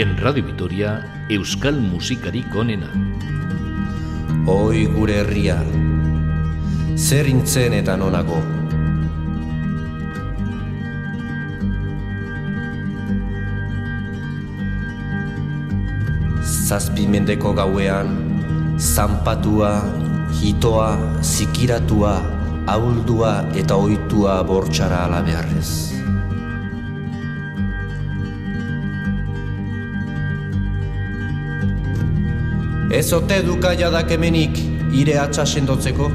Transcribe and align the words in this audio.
En 0.00 0.16
Radio 0.16 0.42
Vitoria, 0.42 1.04
Euskal 1.28 1.76
Musikarik 1.76 2.54
onena. 2.56 2.86
Oi 4.48 4.86
gure 4.88 5.18
herria, 5.20 5.58
zer 6.96 7.28
intzen 7.28 7.76
eta 7.76 7.98
nonago. 8.00 8.38
Zazpi 16.48 17.04
mendeko 17.04 17.52
gauean, 17.60 18.16
zanpatua, 18.80 19.74
hitoa, 20.40 20.90
zikiratua, 21.20 22.16
ahuldua 22.64 23.36
eta 23.52 23.76
oitua 23.76 24.40
bortxara 24.48 25.04
alabearrez. 25.10 25.89
Ez 32.90 33.12
ote 33.14 33.36
duka 33.46 33.70
jadak 33.78 34.10
hemenik 34.10 34.56
ire 34.98 35.14
atxa 35.22 35.44
sendotzeko? 35.46 36.08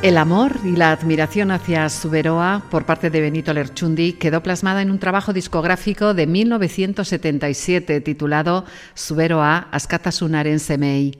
El 0.05 0.19
amor 0.19 0.59
y 0.63 0.77
la 0.77 0.93
admiración 0.93 1.51
hacia 1.51 1.89
Suberoa 1.89 2.65
por 2.71 2.85
parte 2.85 3.09
de 3.09 3.23
Benito 3.23 3.55
Lerchundi 3.55 4.13
quedó 4.13 4.43
plasmada 4.43 4.83
en 4.83 4.91
un 4.91 4.99
trabajo 4.99 5.33
discográfico 5.33 6.13
de 6.13 6.27
1977 6.27 8.03
titulado 8.03 8.67
Suberoa 8.93 9.69
Askatasunaren 9.71 10.61
Semei. 10.61 11.17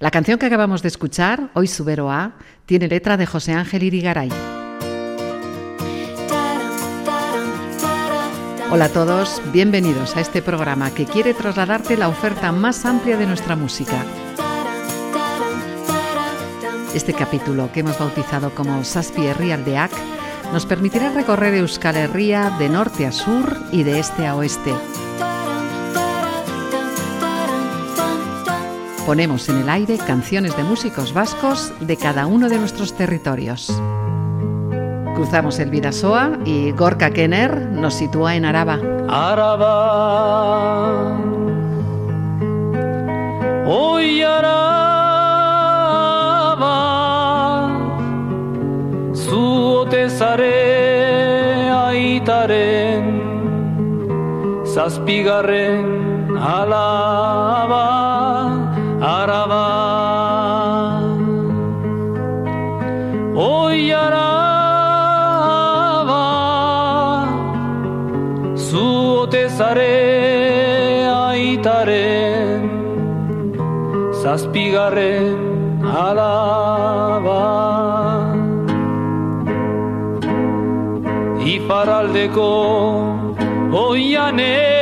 La 0.00 0.10
canción 0.10 0.40
que 0.40 0.46
acabamos 0.46 0.82
de 0.82 0.88
escuchar, 0.88 1.50
Hoy 1.54 1.68
Suberoa, 1.68 2.32
tiene 2.66 2.88
letra 2.88 3.16
de 3.16 3.26
José 3.26 3.52
Ángel 3.52 3.84
Irigaray. 3.84 4.30
Hola 8.68 8.86
a 8.86 8.92
todos, 8.92 9.40
bienvenidos 9.52 10.16
a 10.16 10.20
este 10.20 10.42
programa 10.42 10.92
que 10.92 11.04
quiere 11.04 11.34
trasladarte 11.34 11.96
la 11.96 12.08
oferta 12.08 12.50
más 12.50 12.84
amplia 12.84 13.16
de 13.16 13.26
nuestra 13.26 13.54
música 13.54 14.04
este 16.94 17.12
capítulo, 17.12 17.70
que 17.72 17.80
hemos 17.80 17.98
bautizado 17.98 18.54
como 18.54 18.84
Saspi 18.84 19.26
Herrialdeak, 19.26 19.90
nos 20.52 20.66
permitirá 20.66 21.10
recorrer 21.10 21.54
Euskal 21.54 21.96
Herria 21.96 22.50
de 22.58 22.68
norte 22.68 23.06
a 23.06 23.12
sur 23.12 23.56
y 23.72 23.82
de 23.82 23.98
este 23.98 24.26
a 24.26 24.36
oeste. 24.36 24.72
Ponemos 29.06 29.48
en 29.48 29.58
el 29.58 29.68
aire 29.68 29.98
canciones 29.98 30.56
de 30.56 30.62
músicos 30.62 31.12
vascos 31.12 31.72
de 31.80 31.96
cada 31.96 32.26
uno 32.26 32.48
de 32.48 32.58
nuestros 32.58 32.94
territorios. 32.94 33.66
Cruzamos 35.14 35.58
el 35.58 35.70
Vidasoa 35.70 36.38
y 36.44 36.70
Gorka 36.72 37.10
Kenner 37.10 37.60
nos 37.70 37.94
sitúa 37.94 38.36
en 38.36 38.44
Araba. 38.44 38.78
Araba. 39.08 39.74
Hoy 43.66 44.22
Araba. 44.22 44.73
Zare 50.08 51.70
aitaren 51.70 53.04
zazpigarren 54.74 55.86
alaba 56.36 57.86
araba. 59.00 59.66
Oi 63.36 63.80
araba 63.92 64.24
zuote 68.68 69.42
zare 69.58 69.96
aitaren 71.26 72.62
zazpigarren 74.22 75.38
alaba 76.06 76.93
faraldeco 81.68 82.48
oianen 83.72 84.73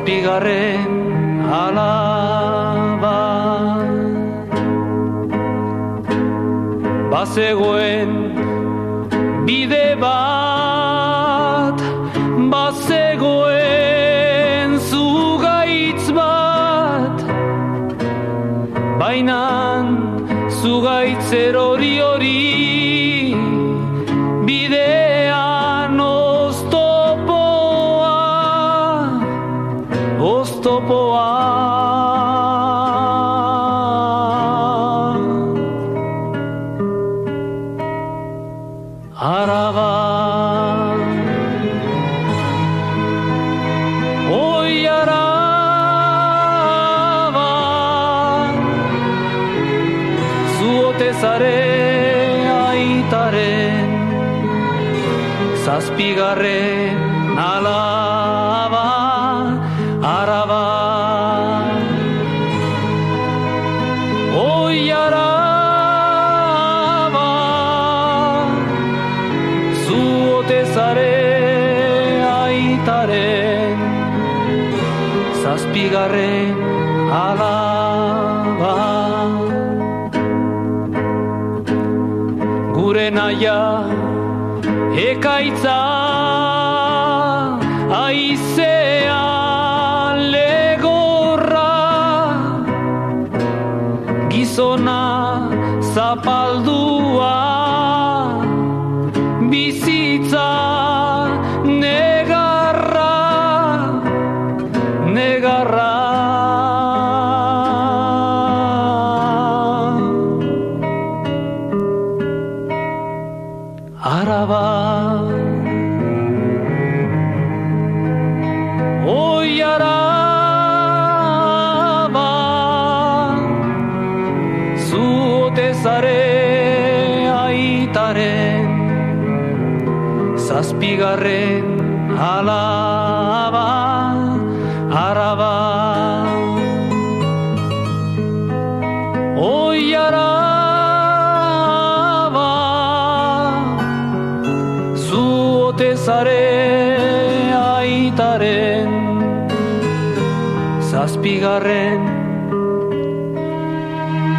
zazpigarren 0.00 0.92
alaba. 1.52 3.18
Bazegoen 7.10 8.10
bide 9.46 9.96
bat 10.00 10.29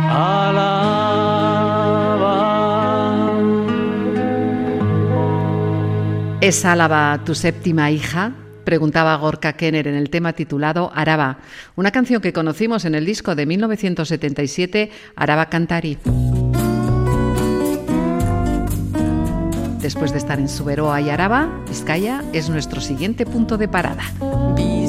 alaba. 0.09 0.71
¿Es 6.41 6.65
Álava 6.65 7.19
tu 7.23 7.35
séptima 7.35 7.91
hija? 7.91 8.33
Preguntaba 8.63 9.15
Gorka 9.17 9.53
Kenner 9.53 9.87
en 9.87 9.95
el 9.95 10.09
tema 10.09 10.33
titulado 10.33 10.91
Araba, 10.95 11.37
una 11.75 11.91
canción 11.91 12.21
que 12.21 12.33
conocimos 12.33 12.85
en 12.85 12.95
el 12.95 13.05
disco 13.05 13.35
de 13.35 13.45
1977, 13.45 14.91
Araba 15.15 15.47
Cantari. 15.47 15.99
Después 19.81 20.11
de 20.11 20.17
estar 20.19 20.39
en 20.39 20.47
Suberoa 20.47 21.01
y 21.01 21.09
Araba, 21.09 21.49
Vizcaya 21.67 22.23
es 22.33 22.49
nuestro 22.49 22.81
siguiente 22.81 23.25
punto 23.25 23.57
de 23.57 23.67
parada. 23.67 24.03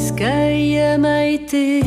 Bizkaia 0.03 0.99
maite. 0.99 1.81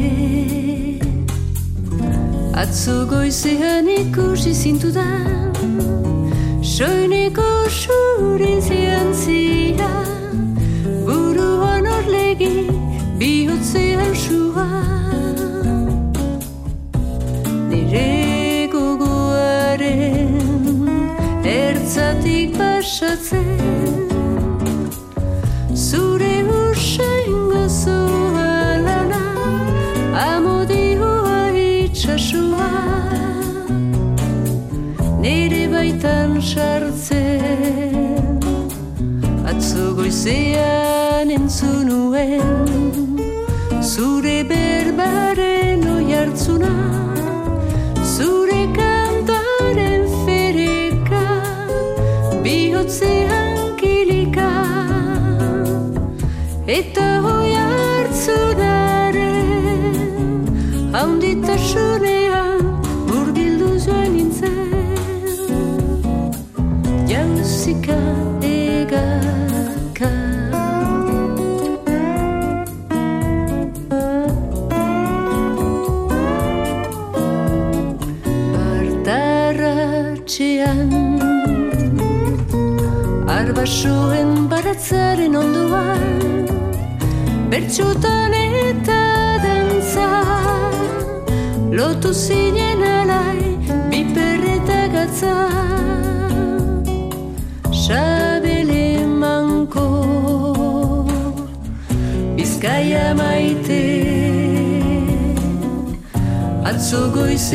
Atzo 2.56 3.04
goizean 3.12 3.90
ikusi 3.92 4.54
zintudan 4.56 5.52
Soineko 6.64 7.50
surin 7.80 8.62
ziantzia 8.68 9.92
Buruan 11.04 11.86
orlegi 11.98 12.72
bihotzean 13.20 14.16
sua. 14.24 14.70
Nire 17.68 18.72
gogoaren 18.72 20.40
ertzatik 21.44 22.56
pasatzen 22.56 23.95
Nere 36.06 36.14
baitan 36.14 36.42
sartzen 36.42 37.96
Atzo 39.46 39.96
goizean 39.96 41.30
entzunuen 41.30 42.92
Zure 43.82 44.44
berbaren 44.50 45.84
oi 45.96 46.14
hartzuna 46.14 46.74
Zure 48.16 48.68
kantaren 48.78 50.04
fereka 50.26 51.28
Bihotzean 52.44 53.78
kilika 53.78 54.52
Eta 56.68 57.08
hoi 57.26 57.54
hartzunaren 57.62 59.24
Haunditasunean 60.94 62.15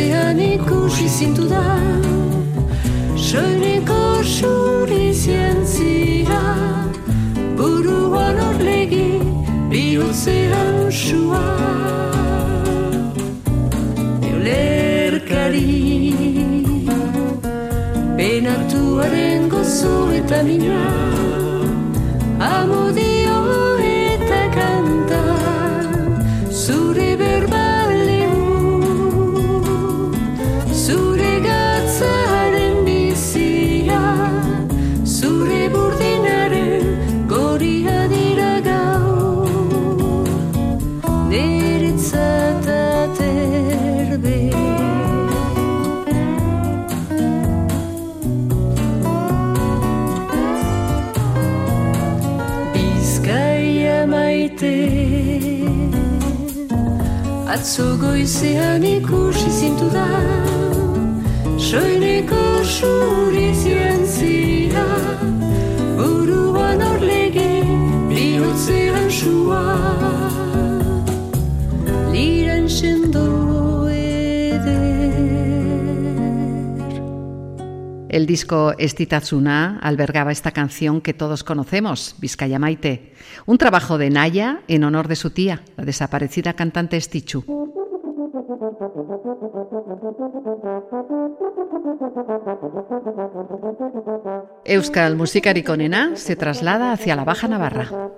goizean 0.00 0.38
ikusi 0.38 1.08
zintudan 1.08 1.99
maite 54.60 55.64
Atzo 57.48 57.96
goizean 57.98 58.82
ikusi 58.82 59.50
zintudan 59.50 61.28
Soineko 61.58 62.64
suri 62.64 63.54
zientzia. 63.54 64.86
Buruan 65.96 66.80
orlege 66.82 67.62
bihotzean 68.08 69.10
sua 69.10 70.29
El 78.10 78.26
disco 78.26 78.74
Estitatsuna 78.76 79.78
albergaba 79.80 80.32
esta 80.32 80.50
canción 80.50 81.00
que 81.00 81.14
todos 81.14 81.44
conocemos, 81.44 82.16
Vizcaya 82.18 82.58
Maite, 82.58 83.12
un 83.46 83.56
trabajo 83.56 83.98
de 83.98 84.10
Naya 84.10 84.62
en 84.66 84.82
honor 84.82 85.06
de 85.06 85.14
su 85.14 85.30
tía, 85.30 85.62
la 85.76 85.84
desaparecida 85.84 86.54
cantante 86.54 86.96
Estichu. 86.96 87.44
Euskal 94.64 95.14
Musikarik 95.14 95.68
onena 95.68 96.16
se 96.16 96.34
traslada 96.34 96.90
hacia 96.90 97.14
la 97.14 97.22
Baja 97.22 97.46
Navarra. 97.46 98.09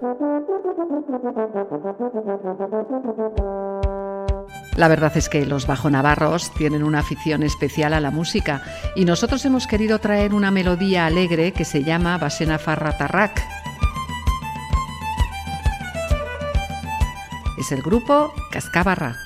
La 4.82 4.88
verdad 4.88 5.16
es 5.16 5.28
que 5.28 5.46
los 5.46 5.68
bajonavarros 5.68 6.50
tienen 6.54 6.82
una 6.82 6.98
afición 6.98 7.44
especial 7.44 7.94
a 7.94 8.00
la 8.00 8.10
música 8.10 8.64
y 8.96 9.04
nosotros 9.04 9.44
hemos 9.44 9.68
querido 9.68 10.00
traer 10.00 10.34
una 10.34 10.50
melodía 10.50 11.06
alegre 11.06 11.52
que 11.52 11.64
se 11.64 11.84
llama 11.84 12.18
Basena 12.18 12.58
Farra 12.58 12.98
Tarrac. 12.98 13.40
Es 17.60 17.70
el 17.70 17.80
grupo 17.80 18.34
Cascabarra. 18.50 19.18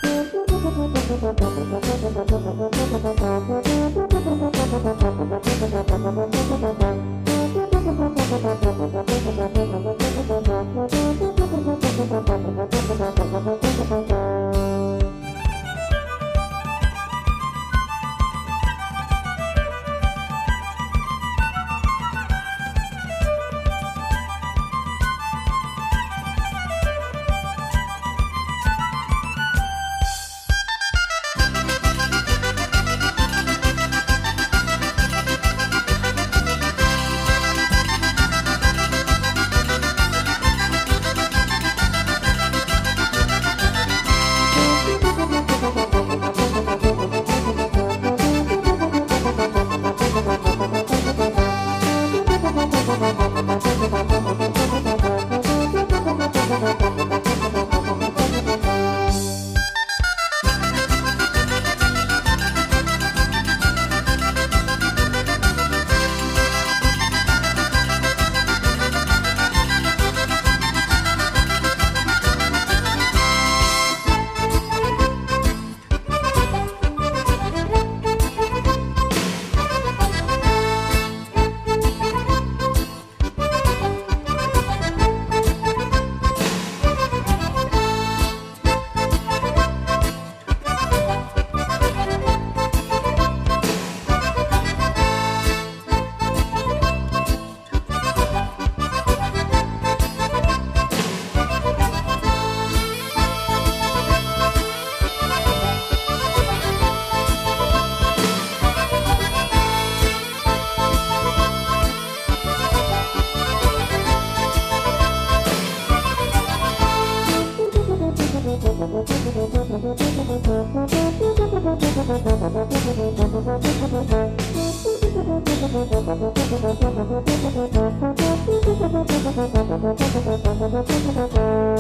Thank 123.59 124.37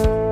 you. 0.06 0.25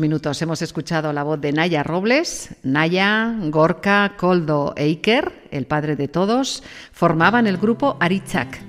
Minutos 0.00 0.40
hemos 0.42 0.62
escuchado 0.62 1.12
la 1.12 1.22
voz 1.22 1.40
de 1.40 1.52
Naya 1.52 1.82
Robles. 1.82 2.56
Naya, 2.62 3.34
Gorka, 3.44 4.14
Koldo 4.16 4.72
e 4.76 4.84
Iker, 4.84 5.32
el 5.50 5.66
padre 5.66 5.94
de 5.94 6.08
todos, 6.08 6.62
formaban 6.92 7.46
el 7.46 7.58
grupo 7.58 7.96
Arichak. 8.00 8.60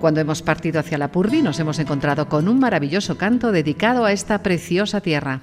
Cuando 0.00 0.20
hemos 0.20 0.42
partido 0.42 0.80
hacia 0.80 0.98
la 0.98 1.12
Purdi 1.12 1.42
nos 1.42 1.60
hemos 1.60 1.78
encontrado 1.78 2.28
con 2.28 2.48
un 2.48 2.58
maravilloso 2.58 3.16
canto 3.16 3.52
dedicado 3.52 4.04
a 4.04 4.12
esta 4.12 4.42
preciosa 4.42 5.00
tierra. 5.00 5.42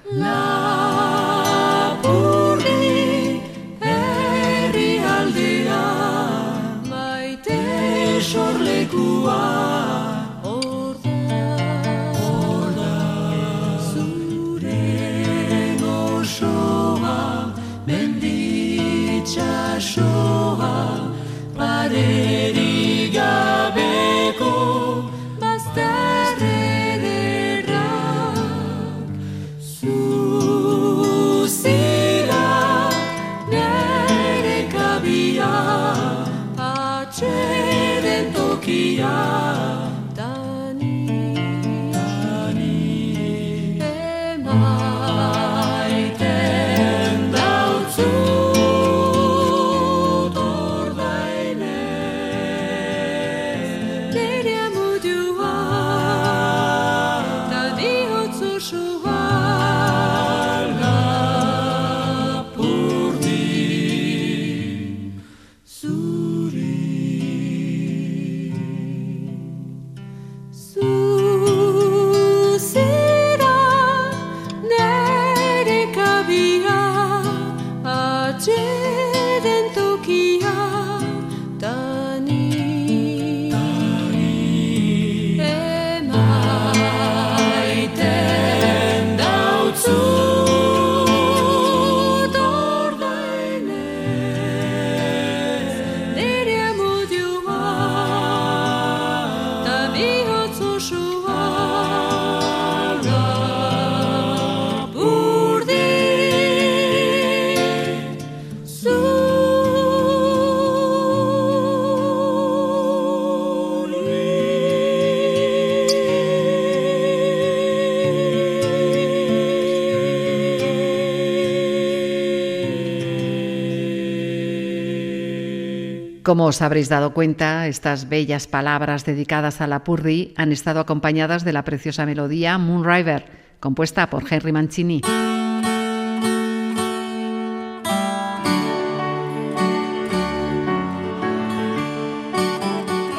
Como 126.30 126.46
os 126.46 126.62
habréis 126.62 126.88
dado 126.88 127.12
cuenta, 127.12 127.66
estas 127.66 128.08
bellas 128.08 128.46
palabras 128.46 129.04
dedicadas 129.04 129.60
a 129.60 129.66
la 129.66 129.82
Purdi 129.82 130.32
han 130.36 130.52
estado 130.52 130.78
acompañadas 130.78 131.44
de 131.44 131.52
la 131.52 131.64
preciosa 131.64 132.06
melodía 132.06 132.56
Moon 132.56 132.84
River, 132.84 133.24
compuesta 133.58 134.08
por 134.08 134.22
Henry 134.32 134.52
Mancini. 134.52 135.00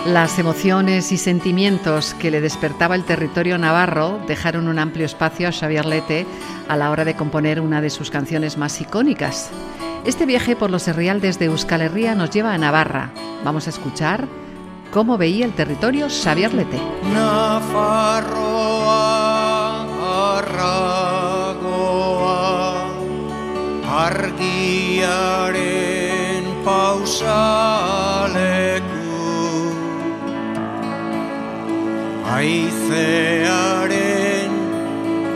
Las 0.06 0.40
emociones 0.40 1.12
y 1.12 1.18
sentimientos 1.18 2.14
que 2.14 2.32
le 2.32 2.40
despertaba 2.40 2.96
el 2.96 3.04
territorio 3.04 3.58
navarro 3.58 4.22
dejaron 4.26 4.70
un 4.70 4.80
amplio 4.80 5.06
espacio 5.06 5.50
a 5.50 5.52
Xavier 5.52 5.86
Lete 5.86 6.26
a 6.70 6.78
la 6.78 6.90
hora 6.90 7.04
de 7.04 7.18
componer 7.18 7.60
una 7.60 7.82
de 7.82 7.90
sus 7.90 8.10
canciones 8.10 8.58
más 8.58 8.80
icónicas. 8.80 9.52
Este 10.04 10.26
viaje 10.26 10.56
por 10.56 10.72
los 10.72 10.88
herrialdes 10.88 11.38
de 11.38 11.46
Euskal 11.46 11.82
Herria 11.82 12.16
nos 12.16 12.32
lleva 12.32 12.56
a 12.56 12.58
Navarra. 12.58 13.12
Vamos 13.44 13.68
a 13.68 13.70
escuchar 13.70 14.28
cómo 14.92 15.16
veía 15.20 15.46
el 15.46 15.54
territorio 15.54 16.08
Xavier 16.10 16.52
Lete. 16.56 16.80
Nafarroa 17.14 18.72
arragoa 20.40 21.62
argiaren 24.08 25.26
pausaleku 26.66 28.12
Aizearen 32.26 33.32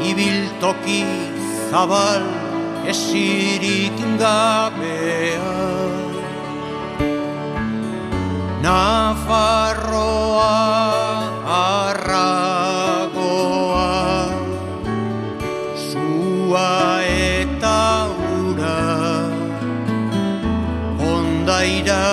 ibiltoki 0.01 1.06
zabal 1.69 2.35
esirik 2.88 3.98
gabea 4.19 5.54
Nafarroa 8.65 10.54
arragoa 11.58 12.74
Zua 15.78 16.74
eta 17.06 18.10
ura. 18.41 18.82
Ondaira 21.13 22.06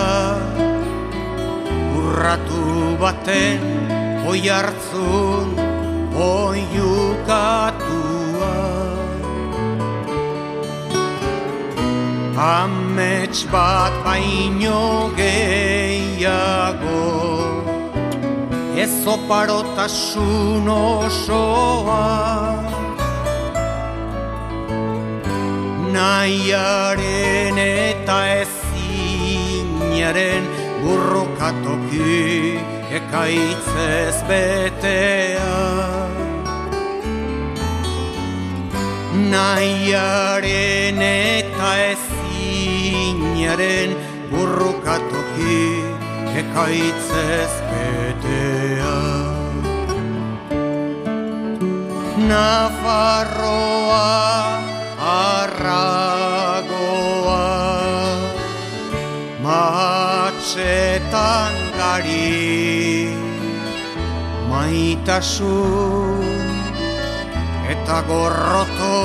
Urratu 1.96 2.64
baten 3.00 3.60
Oi 4.28 4.42
hartzun 4.48 5.48
Amets 12.42 13.44
bat 13.52 13.94
baino 14.02 15.14
gehiago. 15.14 17.04
Ez 18.74 19.06
oparotasun 19.06 20.66
osoa. 20.74 22.02
Nahiaren 25.94 27.62
eta 27.62 28.18
ezinaren 28.42 30.44
burrukatoki 30.82 32.58
ekaitzez 32.98 34.16
betea. 34.32 35.54
Nahiaren 39.30 40.98
eta 41.12 41.70
ezin 41.92 42.11
oinaren 42.82 43.90
burrukatoki 44.30 45.60
ekaitzez 46.40 47.52
betea. 47.70 48.98
Nafarroa 52.30 54.08
arragoa 55.12 55.76
matxetan 59.44 60.72
gari 61.78 62.38
maitasun 64.50 66.24
eta 67.72 67.98
gorroto 68.08 68.96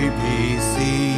ABC. 0.03 1.12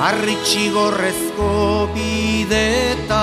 Arritxigorrezko 0.00 1.92
bidetan 1.92 3.20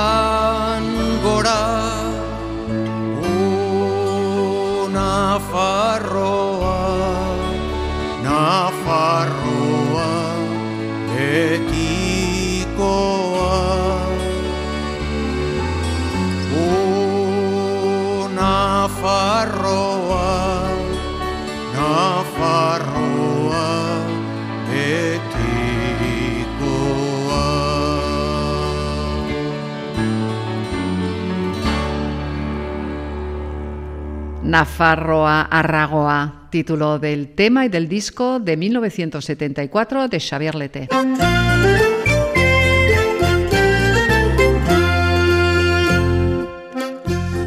Nafarroa 34.47 35.41
Arragoa, 35.41 36.47
título 36.49 36.99
del 36.99 37.36
tema 37.36 37.65
y 37.65 37.69
del 37.69 37.89
disco 37.89 38.39
de 38.39 38.55
1974 38.55 40.07
de 40.07 40.19
Xavier 40.21 40.55
Lete. 40.55 40.88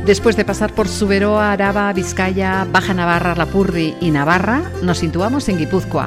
Después 0.05 0.37
de 0.37 0.45
pasar 0.45 0.75
por 0.75 0.89
Suberoa, 0.89 1.53
Araba, 1.53 1.91
Vizcaya, 1.95 2.67
Baja 2.71 2.93
Navarra, 2.93 3.35
Lapurdi 3.35 3.95
y 4.01 4.11
Navarra, 4.11 4.61
nos 4.83 4.99
situamos 4.99 5.49
en 5.49 5.57
Guipúzcoa. 5.57 6.07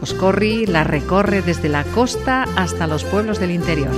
Oscorri 0.00 0.66
la 0.66 0.82
recorre 0.82 1.42
desde 1.42 1.68
la 1.68 1.84
costa 1.84 2.46
hasta 2.56 2.88
los 2.88 3.04
pueblos 3.04 3.38
del 3.38 3.52
interior. 3.52 3.92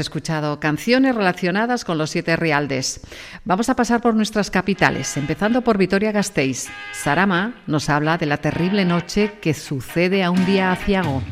Escuchado 0.00 0.60
canciones 0.60 1.14
relacionadas 1.14 1.84
con 1.84 1.98
los 1.98 2.10
siete 2.10 2.36
rialdes. 2.36 3.00
Vamos 3.44 3.68
a 3.68 3.76
pasar 3.76 4.00
por 4.00 4.14
nuestras 4.14 4.50
capitales, 4.50 5.16
empezando 5.16 5.62
por 5.62 5.78
Vitoria-Gasteiz. 5.78 6.68
Sarama 6.92 7.54
nos 7.66 7.88
habla 7.88 8.18
de 8.18 8.26
la 8.26 8.38
terrible 8.38 8.84
noche 8.84 9.38
que 9.40 9.54
sucede 9.54 10.24
a 10.24 10.30
un 10.30 10.44
día 10.46 10.72
aciago. 10.72 11.22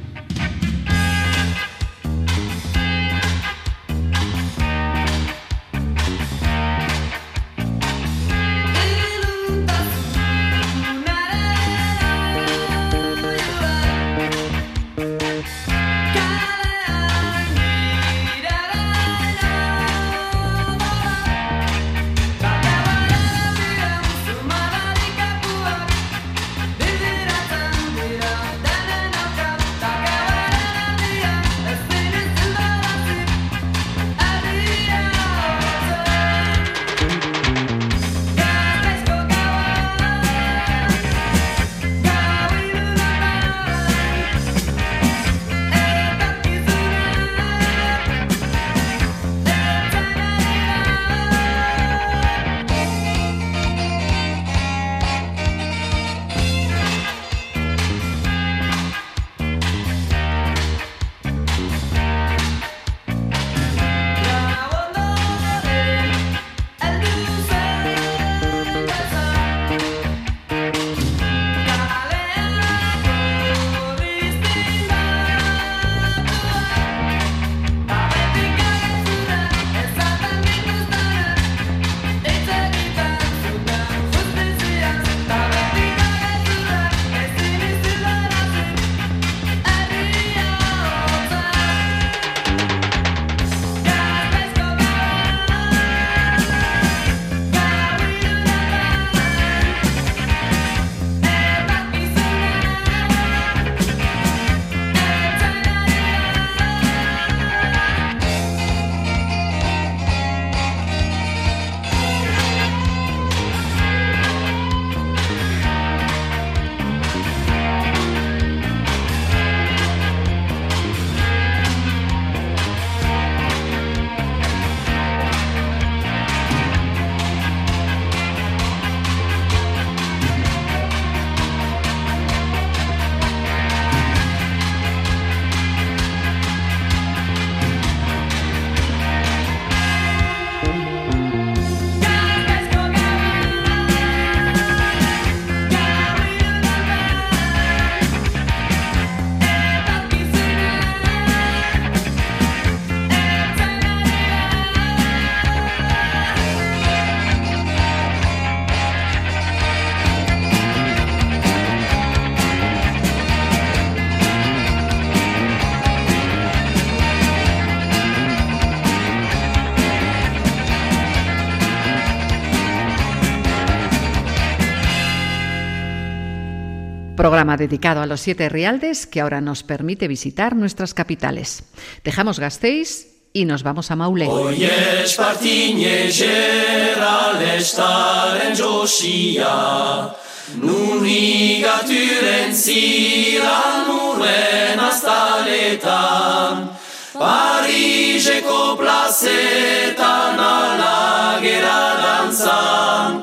Programa 177.54 177.70
dedicado 177.70 178.02
a 178.02 178.06
los 178.06 178.20
siete 178.20 178.48
rialdes 178.48 179.06
que 179.06 179.20
ahora 179.20 179.40
nos 179.40 179.62
permite 179.62 180.08
visitar 180.08 180.56
nuestras 180.56 180.92
capitales. 180.92 181.62
Dejamos 182.02 182.40
Gasteiz 182.40 183.06
y 183.32 183.44
nos 183.44 183.62
vamos 183.62 183.92
a 183.92 183.96
Maule. 183.96 184.26
Oies 184.26 185.14
partine 185.14 186.10
geralestaren 186.10 188.58
josia, 188.58 190.10
nun 190.58 191.06
igaturen 191.06 192.50
ziran 192.52 193.86
urren 193.86 194.80
astaletan, 194.80 196.70
Pariseko 197.14 198.76
plazetan 198.76 200.40
ala 200.40 201.38
gera 201.40 202.02
dantzan, 202.02 203.22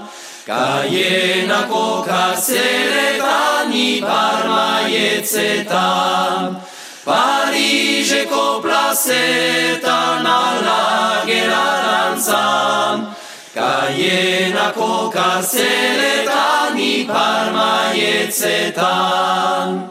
Kaienako 0.52 2.04
kartzeletan 2.04 3.72
ipar 3.72 4.44
maietzetan, 4.52 6.60
Pariseko 7.08 8.60
plazetan 8.60 10.28
ala 10.28 11.24
gerarantzan, 11.24 13.16
Kaienako 13.56 15.08
kartzeletan 15.16 16.76
ipar 16.76 17.56
maietzetan. 17.56 19.88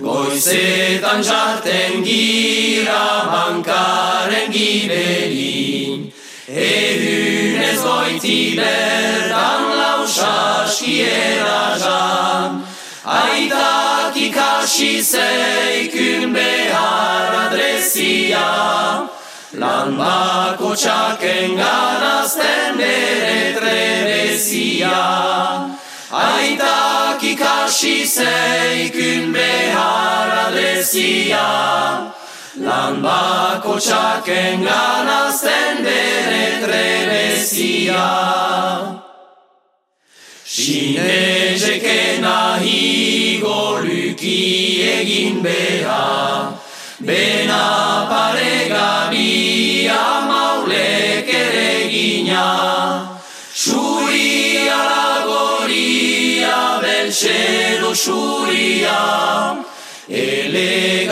Goizetan 0.00 1.20
jarten 1.28 2.00
gira 2.08 3.04
bankaren 3.36 4.48
Ehunez 4.48 5.17
goiti 7.88 8.56
bertan 8.58 9.62
lausaskiera 9.80 11.62
jan, 11.84 12.62
Aitak 13.08 14.16
ikasi 14.16 15.00
zeikun 15.00 16.34
behar 16.36 17.32
adresia, 17.44 18.48
Lan 19.62 19.96
bako 19.96 20.74
txaken 20.76 21.56
ganazten 21.56 22.76
bere 22.76 23.56
trebezia. 23.56 25.00
Aitak 26.12 27.24
ikasi 27.32 27.96
zeikun 28.04 29.32
behar 29.32 30.36
adresia, 30.44 31.46
Lan 32.58 33.02
bako 33.02 33.76
txaken 33.78 34.64
ganazten 34.66 35.84
bere 35.86 36.46
trebezia. 36.64 38.06
Sinezeke 40.42 42.18
nahi 42.24 43.38
goluki 43.42 44.40
egin 44.90 45.38
beha, 45.44 46.58
Bena 46.98 47.62
paregabia 48.10 50.00
maulek 50.26 51.30
ere 51.30 51.86
gina, 51.92 52.48
Xuria 53.54 54.80
lagoria, 54.90 56.58
belxedo 56.82 57.94
xuria, 57.94 58.37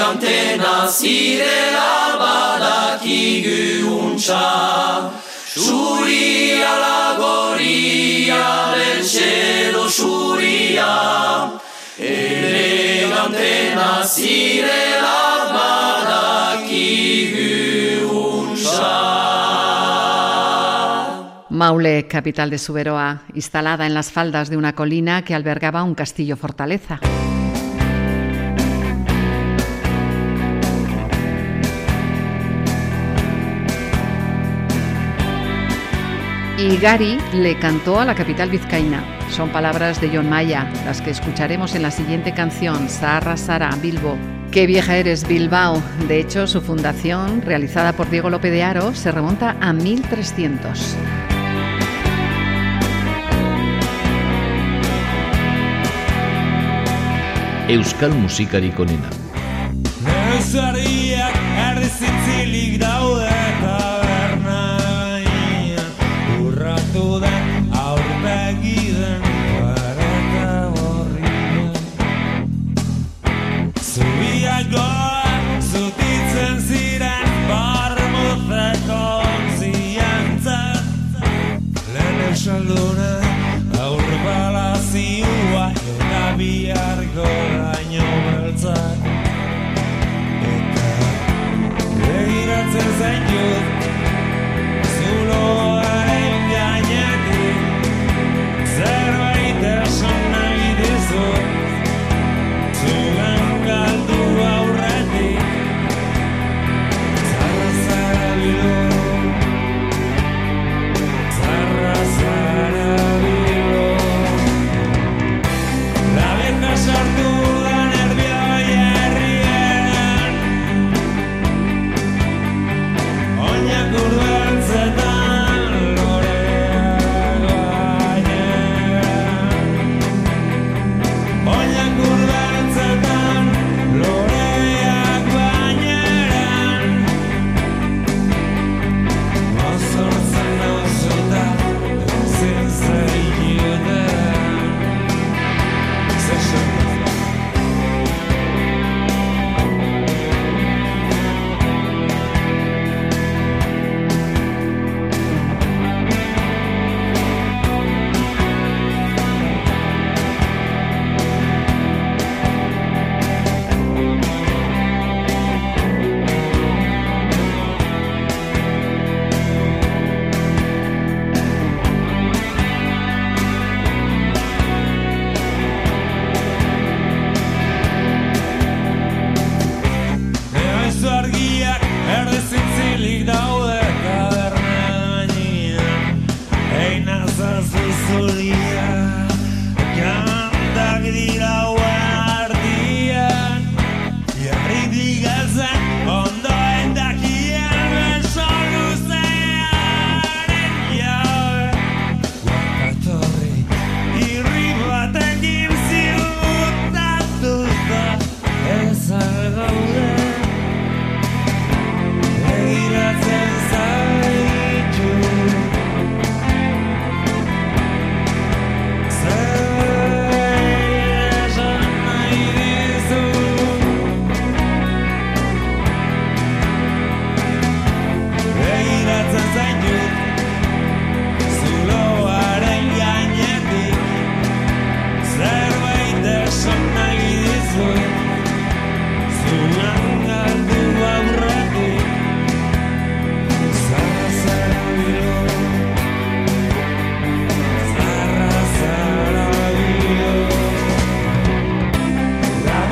Elegantena 0.07 0.87
zirela 0.87 2.15
badakigu 2.21 3.91
untsa 3.91 5.11
Suria 5.51 6.79
lagoria, 6.79 8.71
beltxedo 8.71 9.91
suria 9.91 11.51
Elegantena 11.99 14.07
zirela 14.07 15.51
badakigu 15.51 17.51
untsa 18.15 18.95
Maule, 21.51 22.07
capital 22.07 22.47
de 22.51 22.59
Suberoa, 22.59 23.23
instalada 23.35 23.87
en 23.87 23.95
las 23.95 24.13
faldas 24.13 24.51
de 24.51 24.57
una 24.57 24.77
colina 24.77 25.25
que 25.25 25.35
albergaba 25.35 25.83
un 25.83 25.97
castillo 25.97 26.37
fortaleza. 26.37 27.01
Y 36.59 36.79
Gary 36.79 37.19
le 37.35 37.59
cantó 37.59 38.01
a 38.01 38.07
la 38.07 38.15
capital 38.15 38.49
vizcaína. 38.49 39.05
Son 39.31 39.51
palabras 39.51 40.01
de 40.01 40.09
John 40.09 40.31
Maya, 40.31 40.71
las 40.87 41.03
que 41.03 41.11
escucharemos 41.11 41.75
en 41.75 41.83
la 41.83 41.91
siguiente 41.91 42.33
canción, 42.33 42.89
Sarra 42.89 43.37
Sara, 43.37 43.69
Bilbo. 43.83 44.17
Qué 44.51 44.67
vieja 44.67 44.97
eres, 44.97 45.29
Bilbao. 45.29 45.83
De 46.09 46.19
hecho, 46.19 46.47
su 46.47 46.63
fundación, 46.63 47.43
realizada 47.43 47.93
por 47.93 48.09
Diego 48.09 48.31
López 48.31 48.53
de 48.53 48.63
Aro, 48.63 48.95
se 48.95 49.13
remonta 49.13 49.57
a 49.61 49.75
1300. 49.75 50.97
Euskal 57.69 58.13
musikarik 58.13 58.79
onena. 58.81 59.11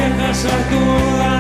dejas 0.05 0.45
a 0.45 0.69
tu 0.69 1.19
lado. 1.19 1.34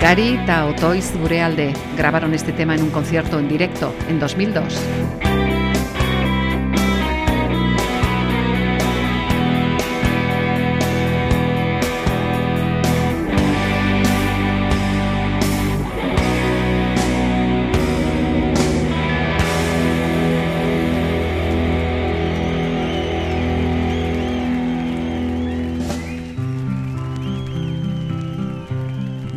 Gary 0.00 0.38
Taotoiz 0.46 1.12
Burealde 1.18 1.74
grabaron 1.96 2.32
este 2.32 2.52
tema 2.52 2.76
en 2.76 2.84
un 2.84 2.90
concierto 2.90 3.40
en 3.40 3.48
directo 3.48 3.92
en 4.08 4.20
2002. 4.20 5.27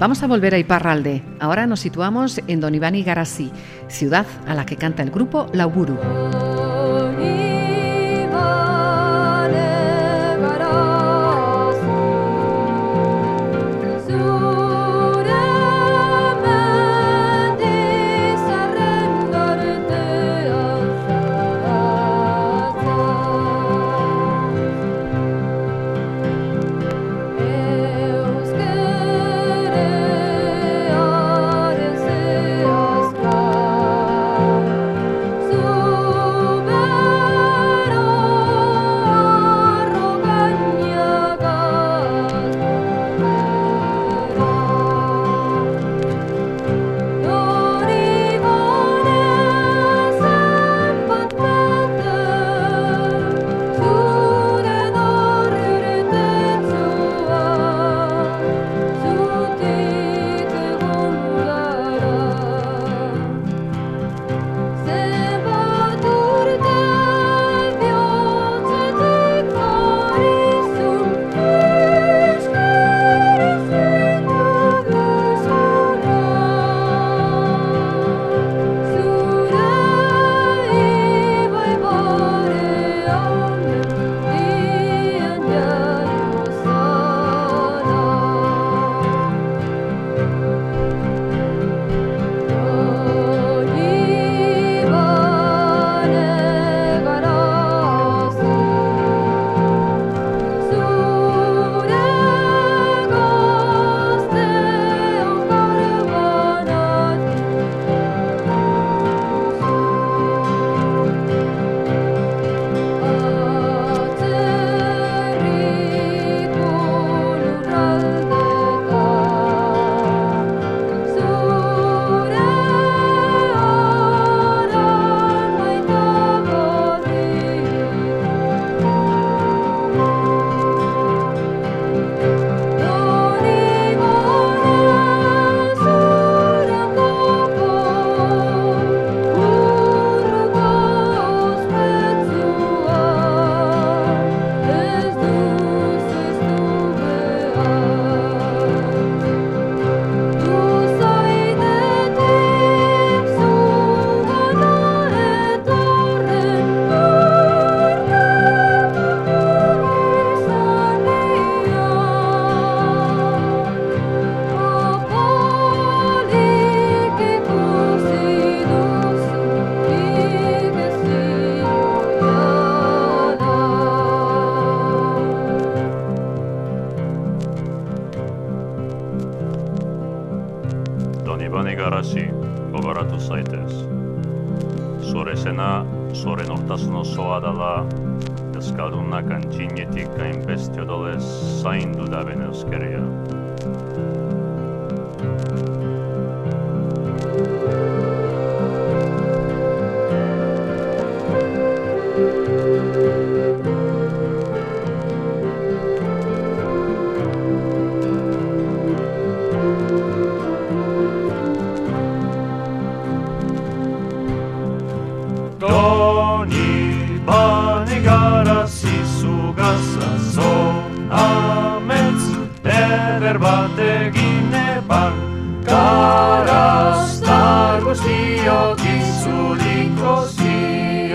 Vamos 0.02 0.24
a 0.24 0.28
volver 0.28 0.56
a 0.56 0.58
Iparralde. 0.58 1.22
Ahora 1.39 1.68
nos 1.68 1.82
situamos 1.82 2.41
en 2.47 2.60
Don 2.60 2.74
Iván 2.74 2.95
ciudad 3.88 4.26
a 4.47 4.56
la 4.56 4.66
que 4.66 4.76
canta 4.76 5.04
el 5.04 5.12
grupo 5.12 5.45
Lauburu. 5.54 5.95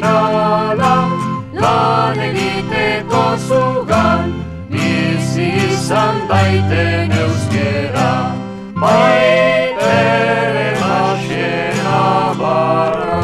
Zirala 0.07 0.95
Lan 1.57 2.21
egiteko 2.21 3.23
zugan 3.49 4.33
bizi 4.71 5.49
izan 5.71 6.23
baiten 6.31 7.13
euskera 7.13 8.11
Baitere 8.77 10.69
maxena 10.81 12.03
barra 12.41 13.15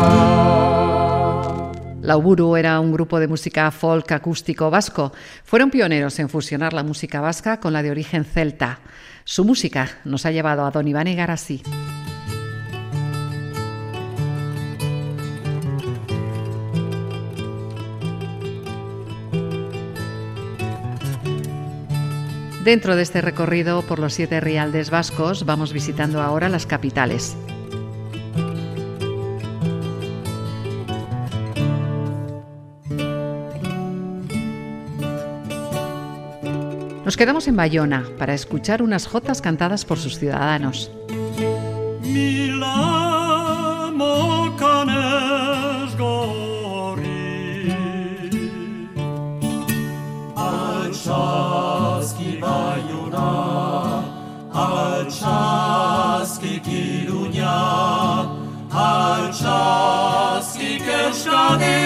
Lauburu 2.03 2.57
era 2.57 2.81
un 2.81 2.93
grupo 2.93 3.21
de 3.21 3.29
música 3.29 3.71
folk 3.71 4.11
acústico 4.11 4.71
vasco. 4.71 5.13
Fueron 5.45 5.71
pioneros 5.71 6.19
en 6.19 6.29
fusionar 6.29 6.73
la 6.73 6.83
música 6.83 7.21
vasca 7.21 7.61
con 7.61 7.73
la 7.73 7.83
de 7.83 7.93
origen 7.93 8.25
celta. 8.25 8.81
Su 9.25 9.45
música 9.45 9.89
nos 10.05 10.27
ha 10.27 10.33
llevado 10.33 10.67
a 10.67 10.73
Don 10.73 10.89
Iván 10.89 11.07
Egarasí. 11.07 11.63
Dentro 22.65 22.95
de 22.95 23.03
este 23.03 23.21
recorrido 23.21 23.83
por 23.83 23.99
los 23.99 24.15
siete 24.15 24.41
rialdes 24.41 24.91
vascos 24.91 25.45
vamos 25.45 25.73
visitando 25.73 26.23
ahora 26.23 26.49
las 26.49 26.65
capitales. 26.65 27.37
Nos 37.05 37.17
quedamos 37.17 37.49
en 37.49 37.57
Bayona 37.57 38.05
para 38.17 38.33
escuchar 38.33 38.81
unas 38.81 39.09
jotas 39.09 39.43
cantadas 39.43 39.85
por 39.85 39.99
sus 39.99 40.21
ciudadanos. 40.21 40.93
Vayuna, 52.43 53.31
Halchaski 54.57 55.25
Kilunya, 56.67 57.59
Halchaski 58.77 59.91
Kershane. 60.87 61.79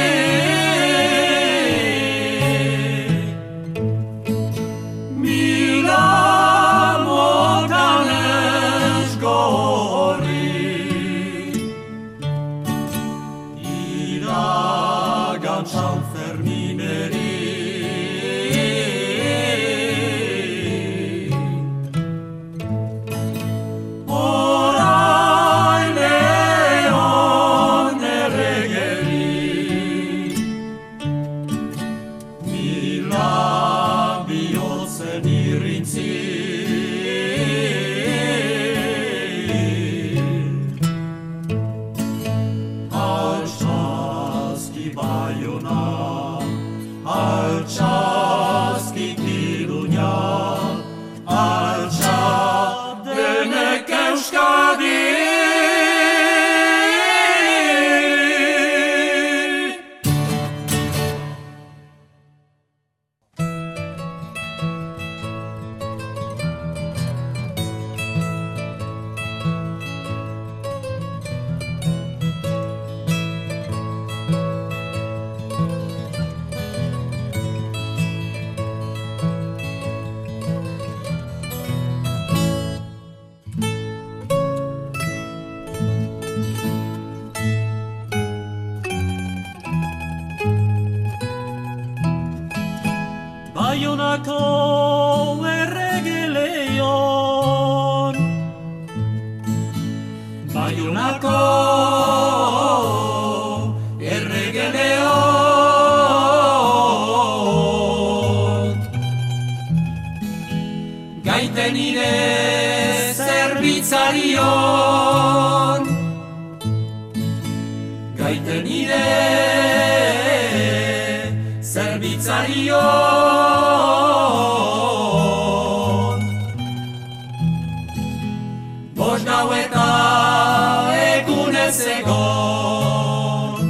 Egunez 131.77 131.87
egon 131.99 133.69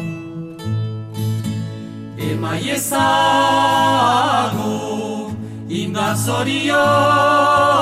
Emaiezagu 2.19 3.03
indar 5.69 6.15
zorion 6.17 7.76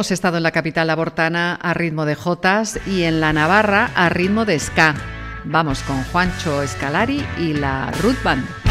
Hemos 0.00 0.12
estado 0.12 0.38
en 0.38 0.44
la 0.44 0.50
capital 0.50 0.88
abortana 0.88 1.56
a 1.56 1.74
ritmo 1.74 2.06
de 2.06 2.14
jotas 2.14 2.80
y 2.86 3.02
en 3.02 3.20
la 3.20 3.34
Navarra 3.34 3.90
a 3.94 4.08
ritmo 4.08 4.46
de 4.46 4.58
ska. 4.58 4.94
Vamos 5.44 5.82
con 5.82 6.02
Juancho 6.04 6.62
Escalari 6.62 7.22
y 7.36 7.52
la 7.52 7.90
Ruth 8.00 8.22
Band. 8.24 8.69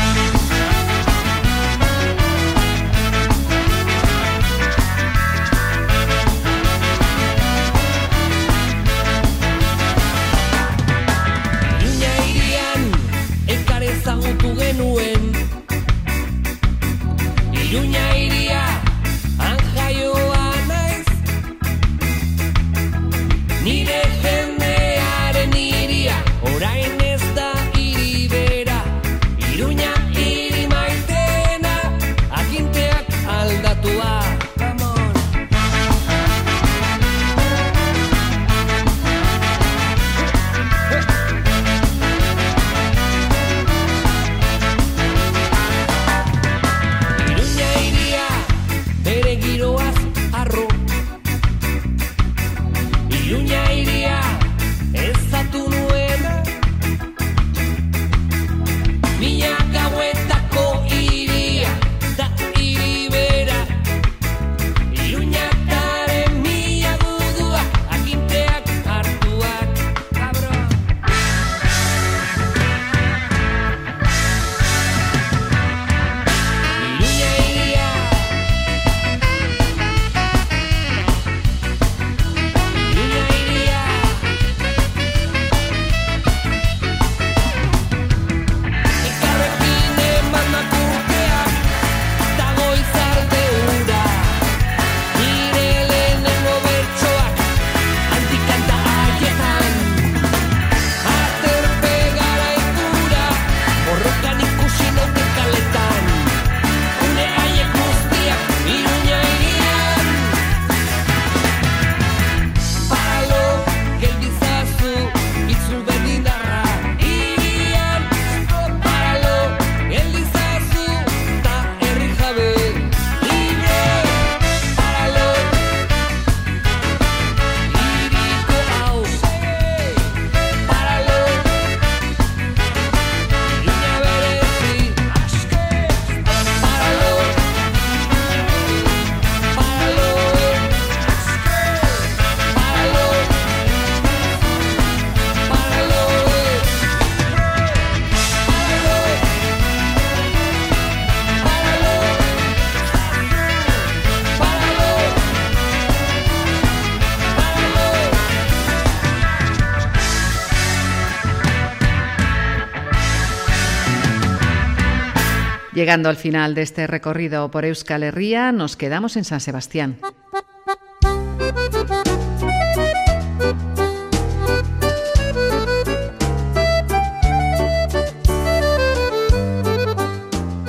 Llegando 165.80 166.10
al 166.10 166.18
final 166.18 166.56
de 166.56 166.62
este 166.64 166.88
recorrido 166.88 167.50
por 167.52 167.64
Euskal 167.64 168.04
Herria, 168.04 168.52
nos 168.52 168.76
quedamos 168.76 169.16
en 169.16 169.24
San 169.24 169.40
Sebastián. 169.40 169.96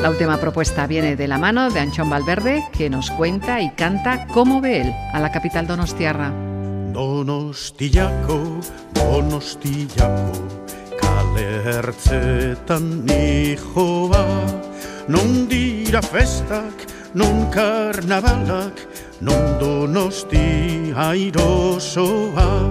La 0.01 0.11
última 0.11 0.39
propuesta 0.39 0.87
viene 0.87 1.17
de 1.17 1.27
la 1.27 1.39
mano 1.39 1.71
de 1.71 1.81
Anchón 1.81 2.09
Valverde, 2.09 2.63
que 2.73 2.89
nos 2.89 3.11
cuenta 3.11 3.61
y 3.61 3.71
canta 3.71 4.29
cómo 4.29 4.61
ve 4.61 4.83
él 4.83 4.93
a 5.13 5.19
la 5.19 5.33
capital 5.33 5.67
donostiarra. 5.67 6.31
Donostiako, 6.93 8.61
Donostiako, 8.95 10.31
kale 11.01 11.65
ertzetan 11.65 13.05
nijoa, 13.05 14.47
non 15.11 15.51
dira 15.51 16.01
festak, 16.01 16.87
non 17.19 17.51
karnabalak, 17.51 18.79
non 19.21 19.59
donosti 19.59 20.95
airosoa. 20.95 22.71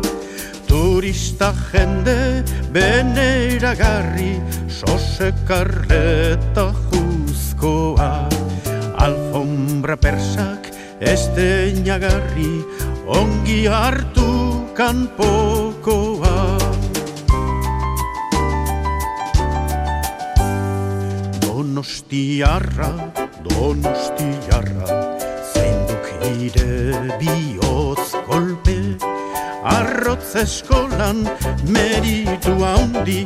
Turista 0.64 1.52
jende 1.72 2.44
beneragarri, 2.72 4.40
sosekarreta 4.72 6.72
juzkoa. 6.88 8.32
Alfombra 8.96 10.00
persak 10.00 10.72
esteinagarri, 11.04 12.64
ongi 13.04 13.68
hartu 13.68 14.64
kanpokoa. 14.80 16.59
Donostiarra, 21.70 22.89
donostiarra, 23.45 24.88
zein 25.53 25.78
duk 25.86 26.07
ire 26.26 27.13
bihotz 27.22 28.15
kolpe, 28.26 28.78
arrotz 29.74 30.34
eskolan 30.41 31.22
meritu 31.70 32.55
handi, 32.63 33.20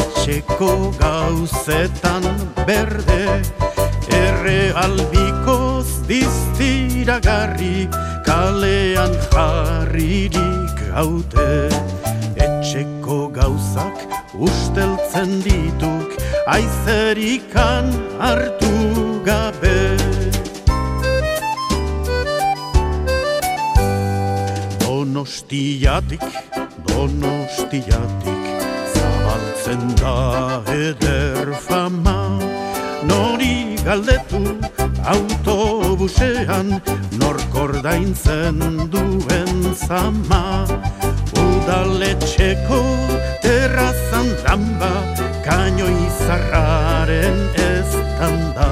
etxeko 0.00 0.94
gauzetan 0.96 2.24
berde, 2.64 3.20
erre 4.22 4.72
albikoz 4.86 6.00
diztiragarri, 6.08 7.84
kalean 8.24 9.12
jarririk 9.28 10.84
gaute. 10.88 11.52
Etxeko 12.48 13.28
gauzak 13.28 14.08
usteltzen 14.40 15.36
dituk, 15.44 16.13
aizerikan 16.46 17.88
hartu 18.20 19.20
gabe. 19.24 19.96
Donostiatik, 24.84 26.24
donostiatik, 26.88 28.44
zabaltzen 28.92 29.82
da 30.00 30.60
eder 30.68 31.54
fama, 31.64 32.36
nori 33.08 33.80
galdetu 33.84 34.44
autobusean, 35.04 36.80
nork 37.20 37.54
ordaintzen 37.56 38.60
duen 38.92 39.74
zama. 39.74 40.66
Udaletxeko 41.34 42.80
terrazan 43.42 44.28
damba, 44.44 44.92
kaino 45.44 45.86
izarraren 46.06 47.40
ez 47.60 47.90
da. 48.56 48.70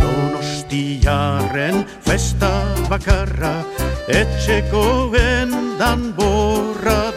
Donostiaren 0.00 1.84
festa 2.06 2.50
bakarra, 2.90 3.54
etxeko 4.08 4.84
bendan 5.14 6.12
borra 6.18 7.09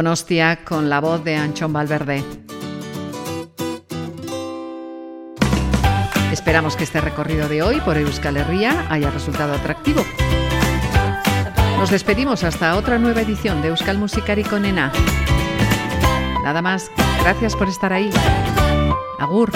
Donostia 0.00 0.64
con 0.64 0.88
la 0.88 0.98
voz 0.98 1.22
de 1.24 1.36
Anchón 1.36 1.74
Valverde. 1.74 2.24
Esperamos 6.32 6.74
que 6.74 6.84
este 6.84 7.02
recorrido 7.02 7.50
de 7.50 7.62
hoy 7.62 7.82
por 7.82 7.98
Euskal 7.98 8.38
Herria 8.38 8.86
haya 8.88 9.10
resultado 9.10 9.52
atractivo. 9.52 10.02
Nos 11.76 11.90
despedimos 11.90 12.44
hasta 12.44 12.76
otra 12.76 12.98
nueva 12.98 13.20
edición 13.20 13.60
de 13.60 13.68
Euskal 13.68 13.98
Musikari 13.98 14.42
con 14.42 14.64
Ena. 14.64 14.90
Nada 16.44 16.62
más, 16.62 16.90
gracias 17.20 17.54
por 17.54 17.68
estar 17.68 17.92
ahí. 17.92 18.08
Agur, 19.18 19.52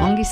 ongi. 0.00 0.24